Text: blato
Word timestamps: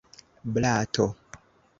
blato 0.53 1.05